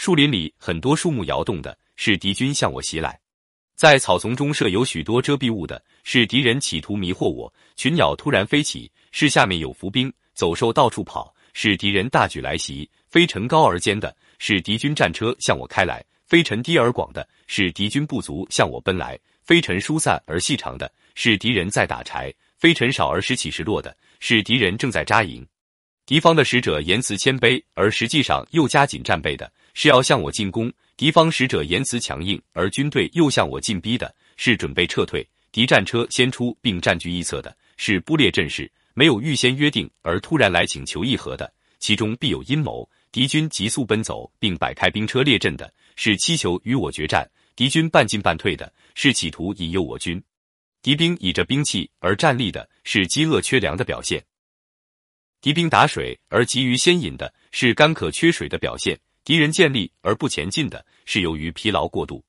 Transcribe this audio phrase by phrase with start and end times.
[0.00, 3.10] 树林里很多树木摇动的，是敌军向我袭来；
[3.76, 25.46] 在草丛中设有许多遮蔽物的，是敌人企图迷惑我；群鸟突然飞起，是下面有伏兵；走兽到处跑，是敌人大举来袭；飞尘高而尖的，是敌军战车向我开来；飞尘低而广的，是敌军部族向我奔来；飞尘疏散而细长的，是敌人在打柴；飞尘少而时起时落的，是敌人正在扎营。
[26.10, 35.24] 敌方的使者言辞谦卑，而实际上又加紧战备的，是要向我进攻；敌方使者言辞强硬，而军队又向我进逼的，是准备撤退。
[35.52, 42.90] 敌战车先出并占据一侧的，是布列阵势；没有预先约定而突然来请求议和的，其中必有阴谋。
[43.12, 47.22] 敌军急速奔走并摆开兵车列阵的，是祈求与我决战；
[47.54, 50.20] 敌军半进半退的，是企图引诱我军。
[50.82, 54.20] 敌兵倚着兵器而站立的，是饥饿缺粮的表现。
[55.40, 58.94] 敌兵打水而急于先引的是干渴缺水的表现；
[59.24, 62.22] 敌人建立而不前进的是由于疲劳过度。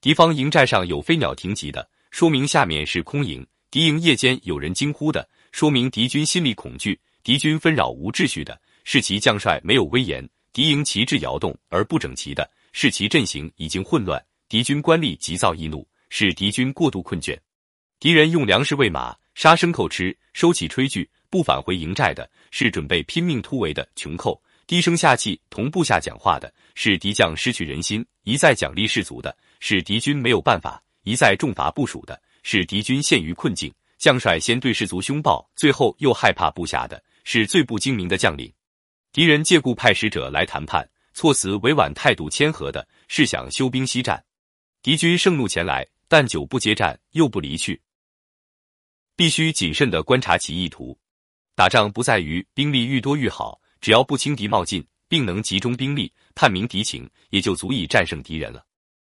[0.00, 6.98] 敌方营寨上有飞鸟停集的，说明下面是空营；敌营夜间有人惊呼的，说明敌军心里恐惧。
[7.22, 10.22] 敌军纷扰无秩序的，是其将帅没有威严；
[10.52, 17.34] 敌营旗帜摇动而不整齐的，是其阵型已经混乱；敌军官吏急躁易怒，是敌军过度困倦；
[17.98, 21.08] 敌人用粮食喂马，杀牲口吃，收起炊具。
[21.30, 24.32] 不返回营寨的是准备拼命突围的穷寇；
[24.66, 33.72] 低声下气同部下讲话的是敌将失去人心；一再奖励士卒的是敌军没有办法；一再重罚部署的是敌军陷于困境。
[33.96, 38.50] 将帅先对士卒凶暴，最后又害怕部下的是最不精明的将领。
[39.12, 44.24] 敌人借故派使者来谈判，措辞委婉，态度谦和的是想休兵息战。
[44.82, 47.78] 敌军盛怒前来，但久不接战，又不离去，
[49.14, 50.98] 必须谨慎的观察其意图。
[51.54, 58.64] 打仗不在于兵力愈多愈好，只要不轻敌冒进，并能集中兵力探明敌情，也就足以战胜敌人了。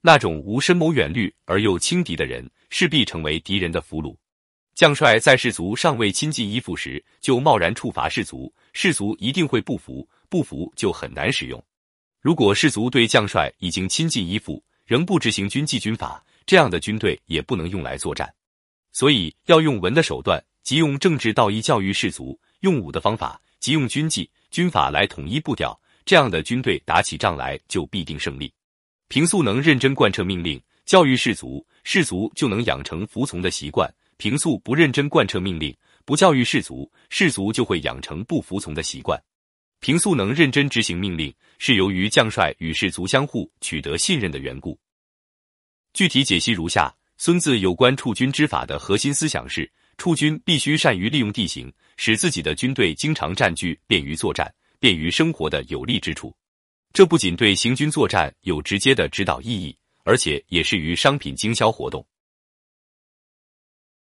[0.00, 4.16] 那种无深谋远虑而又轻敌的人，势必成为敌人的俘虏。
[4.74, 11.62] 将帅在士卒尚未亲近依附时，就贸然处罚士卒，士卒一定会不服，不服就很难使用。
[12.22, 18.32] 如果士卒对将帅已经亲近依附，仍不执行军纪军法，这样的军队也不能用来作战。
[18.92, 20.42] 所以要用文的手段。
[20.62, 28.52] 即用政治道义教育士卒，用武的方法，即用军纪军法来统一步调，这样的军队打起仗来就必定胜利。
[29.08, 33.88] 平素能认真贯彻命令，教育士卒，士卒就能养成服从的习惯；
[34.18, 39.20] 平素不认真贯彻命令，不教育士卒，士卒就会养成不服从的习惯。
[39.80, 44.78] 平素能认真执行命令，是由于将帅与士卒相互取得信任的缘故。
[45.94, 49.68] 具体解析如下：孙子有关处军之法的核心思想是。
[50.00, 56.34] 出军必须善于利用地形，使自己的军队经常占据便于作战、便于生活的有利之处。
[56.94, 62.02] 这不仅对行军作战有直接的指导意义，而且也适于商品经销活动。